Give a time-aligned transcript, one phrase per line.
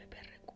[0.00, 0.51] el.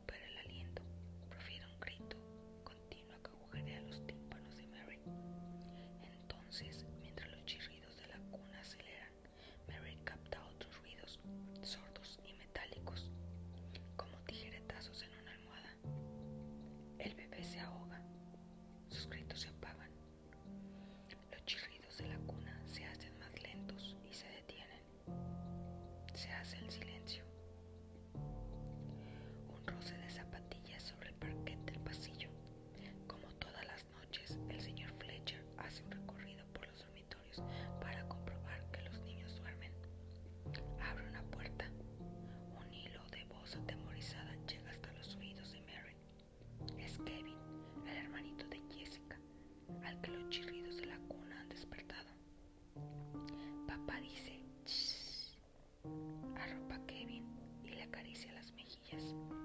[58.96, 59.35] gracias.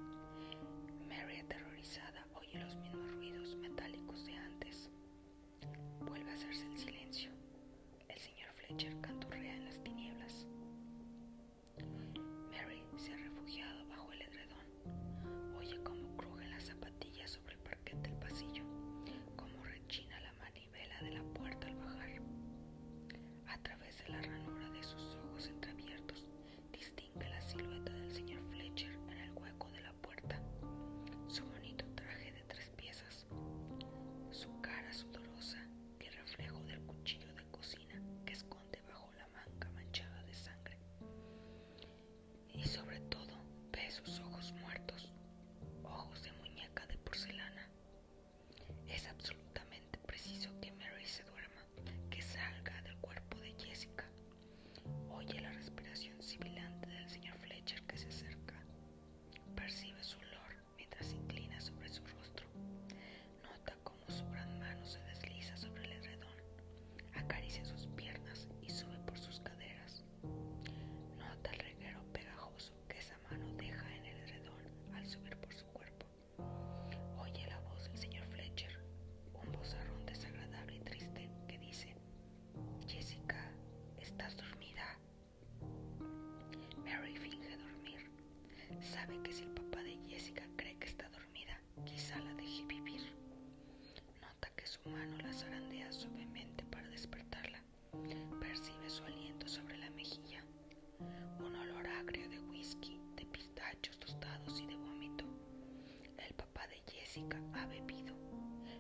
[107.12, 108.16] Jessica ha bebido.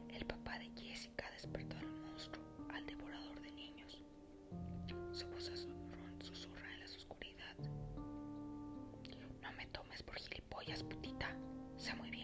[0.08, 2.42] El papá de Jessica despertó al monstruo,
[2.74, 4.02] al devorador de niños.
[5.12, 5.52] Su voz
[6.22, 7.58] susurra en la oscuridad.
[9.42, 11.36] No me tomes por gilipollas, putita.
[11.76, 12.21] Sé muy bien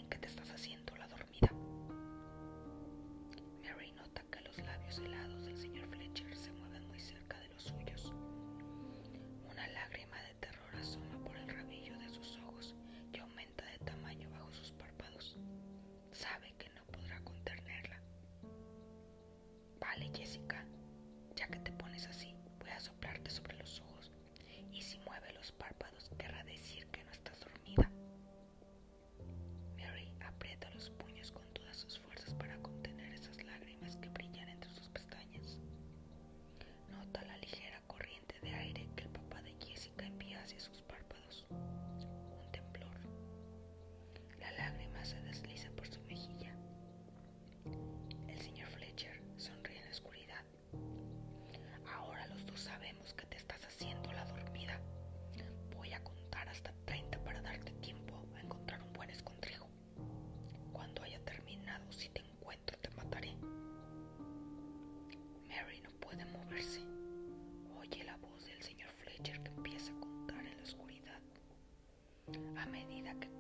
[72.58, 73.37] a medida que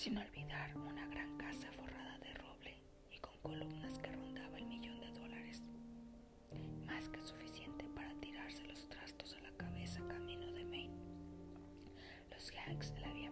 [0.00, 2.74] sin olvidar una gran casa forrada de roble
[3.10, 5.62] y con columnas que rondaba el millón de dólares,
[6.86, 10.96] más que suficiente para tirarse los trastos a la cabeza camino de Maine.
[12.30, 13.29] Los Yanks la habían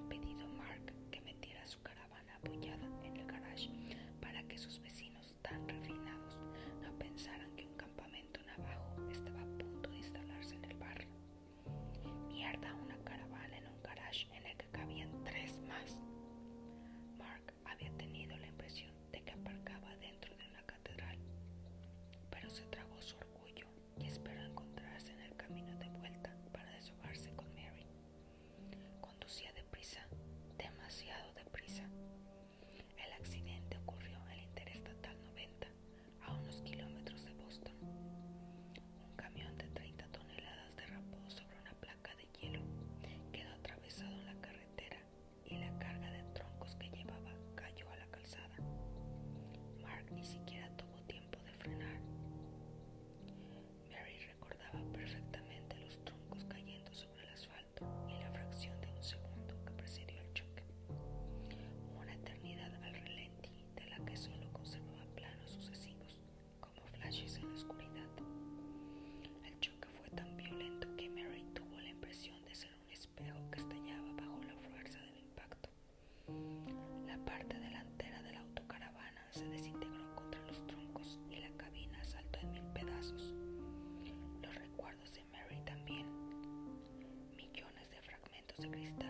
[88.72, 89.07] cristal.